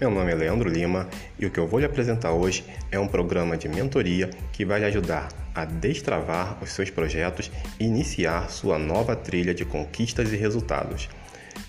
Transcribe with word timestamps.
Meu 0.00 0.10
nome 0.10 0.32
é 0.32 0.34
Leandro 0.34 0.68
Lima 0.68 1.08
e 1.38 1.46
o 1.46 1.50
que 1.50 1.58
eu 1.58 1.68
vou 1.68 1.78
lhe 1.78 1.86
apresentar 1.86 2.32
hoje 2.32 2.64
é 2.90 2.98
um 2.98 3.06
programa 3.06 3.56
de 3.56 3.68
mentoria 3.68 4.28
que 4.52 4.64
vai 4.64 4.80
lhe 4.80 4.86
ajudar 4.86 5.28
a 5.54 5.64
destravar 5.64 6.58
os 6.60 6.72
seus 6.72 6.90
projetos 6.90 7.50
e 7.78 7.84
iniciar 7.84 8.50
sua 8.50 8.76
nova 8.76 9.14
trilha 9.14 9.54
de 9.54 9.64
conquistas 9.64 10.32
e 10.32 10.36
resultados. 10.36 11.08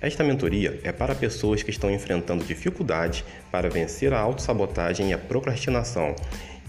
Esta 0.00 0.24
mentoria 0.24 0.80
é 0.82 0.90
para 0.90 1.14
pessoas 1.14 1.62
que 1.62 1.70
estão 1.70 1.90
enfrentando 1.92 2.44
dificuldades 2.44 3.24
para 3.52 3.70
vencer 3.70 4.12
a 4.12 4.18
autossabotagem 4.18 5.10
e 5.10 5.12
a 5.12 5.18
procrastinação 5.18 6.16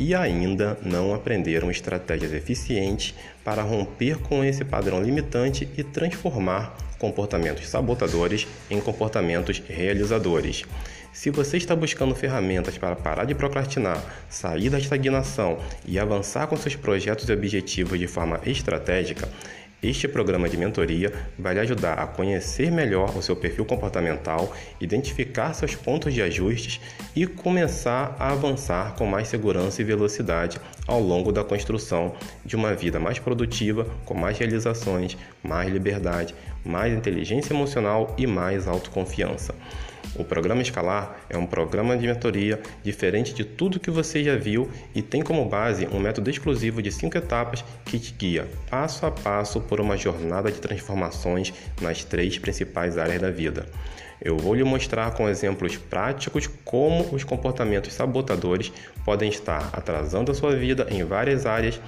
e 0.00 0.14
ainda 0.14 0.76
não 0.82 1.14
aprenderam 1.14 1.70
estratégias 1.70 2.32
eficientes 2.32 3.14
para 3.44 3.62
romper 3.62 4.18
com 4.18 4.44
esse 4.44 4.64
padrão 4.64 5.00
limitante 5.00 5.68
e 5.76 5.84
transformar 5.84 6.76
comportamentos 6.98 7.68
sabotadores 7.68 8.46
em 8.70 8.80
comportamentos 8.80 9.62
realizadores. 9.68 10.64
Se 11.12 11.30
você 11.30 11.56
está 11.56 11.74
buscando 11.74 12.14
ferramentas 12.14 12.76
para 12.76 12.94
parar 12.94 13.24
de 13.24 13.34
procrastinar, 13.34 14.02
sair 14.28 14.68
da 14.68 14.78
estagnação 14.78 15.58
e 15.86 15.98
avançar 15.98 16.46
com 16.46 16.56
seus 16.56 16.76
projetos 16.76 17.28
e 17.28 17.32
objetivos 17.32 17.98
de 17.98 18.06
forma 18.06 18.38
estratégica, 18.44 19.26
este 19.82 20.08
programa 20.08 20.48
de 20.48 20.56
mentoria 20.56 21.12
vai 21.38 21.54
lhe 21.54 21.60
ajudar 21.60 21.94
a 21.94 22.06
conhecer 22.06 22.72
melhor 22.72 23.16
o 23.16 23.22
seu 23.22 23.36
perfil 23.36 23.64
comportamental, 23.64 24.54
identificar 24.80 25.52
seus 25.52 25.74
pontos 25.74 26.14
de 26.14 26.22
ajustes 26.22 26.80
e 27.14 27.26
começar 27.26 28.16
a 28.18 28.32
avançar 28.32 28.94
com 28.94 29.06
mais 29.06 29.28
segurança 29.28 29.82
e 29.82 29.84
velocidade 29.84 30.58
ao 30.86 31.00
longo 31.00 31.30
da 31.30 31.44
construção 31.44 32.14
de 32.44 32.56
uma 32.56 32.74
vida 32.74 32.98
mais 32.98 33.18
produtiva, 33.18 33.86
com 34.06 34.14
mais 34.14 34.38
realizações, 34.38 35.16
mais 35.42 35.70
liberdade, 35.70 36.34
mais 36.64 36.92
inteligência 36.92 37.52
emocional 37.52 38.14
e 38.16 38.26
mais 38.26 38.66
autoconfiança. 38.66 39.54
O 40.18 40.24
programa 40.24 40.62
Escalar 40.62 41.16
é 41.28 41.36
um 41.36 41.44
programa 41.44 41.96
de 41.96 42.06
mentoria 42.06 42.60
diferente 42.82 43.34
de 43.34 43.44
tudo 43.44 43.78
que 43.78 43.90
você 43.90 44.24
já 44.24 44.34
viu 44.34 44.70
e 44.94 45.02
tem 45.02 45.20
como 45.20 45.44
base 45.44 45.86
um 45.92 46.00
método 46.00 46.30
exclusivo 46.30 46.80
de 46.80 46.90
cinco 46.90 47.18
etapas 47.18 47.62
que 47.84 47.98
te 47.98 48.14
guia 48.14 48.48
passo 48.70 49.04
a 49.04 49.10
passo 49.10 49.60
por 49.60 49.78
uma 49.78 49.96
jornada 49.96 50.50
de 50.50 50.58
transformações 50.58 51.52
nas 51.82 52.02
três 52.02 52.38
principais 52.38 52.96
áreas 52.96 53.20
da 53.20 53.30
vida. 53.30 53.66
Eu 54.22 54.38
vou 54.38 54.54
lhe 54.54 54.64
mostrar 54.64 55.12
com 55.12 55.28
exemplos 55.28 55.76
práticos 55.76 56.48
como 56.64 57.14
os 57.14 57.22
comportamentos 57.22 57.92
sabotadores 57.92 58.72
podem 59.04 59.28
estar 59.28 59.68
atrasando 59.72 60.32
a 60.32 60.34
sua 60.34 60.56
vida 60.56 60.86
em 60.90 61.04
várias 61.04 61.44
áreas 61.44 61.78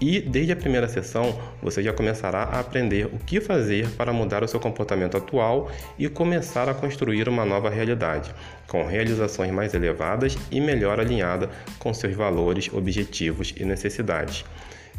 e 0.00 0.20
desde 0.20 0.52
a 0.52 0.56
primeira 0.56 0.86
sessão, 0.86 1.38
você 1.60 1.82
já 1.82 1.92
começará 1.92 2.44
a 2.44 2.60
aprender 2.60 3.06
o 3.06 3.18
que 3.18 3.40
fazer 3.40 3.88
para 3.90 4.12
mudar 4.12 4.44
o 4.44 4.48
seu 4.48 4.60
comportamento 4.60 5.16
atual 5.16 5.70
e 5.98 6.08
começar 6.08 6.68
a 6.68 6.74
construir 6.74 7.28
uma 7.28 7.44
nova 7.44 7.68
realidade, 7.68 8.32
com 8.68 8.86
realizações 8.86 9.50
mais 9.50 9.74
elevadas 9.74 10.38
e 10.52 10.60
melhor 10.60 11.00
alinhada 11.00 11.50
com 11.80 11.92
seus 11.92 12.14
valores, 12.14 12.70
objetivos 12.72 13.52
e 13.56 13.64
necessidades. 13.64 14.44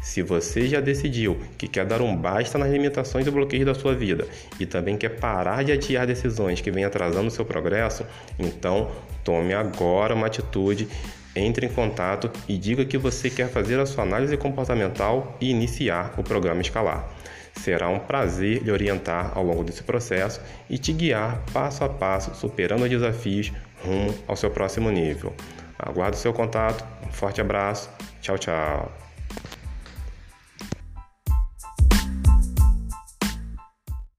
Se 0.02 0.22
você 0.22 0.66
já 0.66 0.80
decidiu 0.80 1.38
que 1.58 1.68
quer 1.68 1.84
dar 1.84 2.00
um 2.00 2.16
basta 2.16 2.56
nas 2.56 2.70
limitações 2.70 3.26
e 3.26 3.30
bloqueios 3.30 3.66
da 3.66 3.74
sua 3.74 3.94
vida 3.94 4.26
e 4.58 4.64
também 4.64 4.96
quer 4.96 5.10
parar 5.10 5.62
de 5.62 5.72
adiar 5.72 6.06
decisões 6.06 6.60
que 6.60 6.70
vêm 6.70 6.84
atrasando 6.84 7.28
o 7.28 7.30
seu 7.30 7.44
progresso, 7.44 8.04
então 8.38 8.90
tome 9.22 9.52
agora 9.52 10.14
uma 10.14 10.26
atitude 10.26 10.88
entre 11.34 11.66
em 11.66 11.68
contato 11.68 12.30
e 12.48 12.56
diga 12.56 12.84
que 12.84 12.98
você 12.98 13.30
quer 13.30 13.48
fazer 13.48 13.78
a 13.78 13.86
sua 13.86 14.04
análise 14.04 14.36
comportamental 14.36 15.36
e 15.40 15.50
iniciar 15.50 16.14
o 16.18 16.22
programa 16.22 16.60
Escalar. 16.60 17.08
Será 17.54 17.88
um 17.88 17.98
prazer 17.98 18.62
lhe 18.62 18.70
orientar 18.70 19.32
ao 19.34 19.44
longo 19.44 19.64
desse 19.64 19.82
processo 19.82 20.40
e 20.68 20.78
te 20.78 20.92
guiar 20.92 21.42
passo 21.52 21.84
a 21.84 21.88
passo, 21.88 22.34
superando 22.34 22.84
os 22.84 22.90
desafios 22.90 23.52
rumo 23.84 24.14
ao 24.26 24.36
seu 24.36 24.50
próximo 24.50 24.90
nível. 24.90 25.34
Aguardo 25.78 26.16
seu 26.16 26.32
contato, 26.32 26.84
um 27.06 27.12
forte 27.12 27.40
abraço, 27.40 27.90
tchau, 28.20 28.38
tchau. 28.38 29.09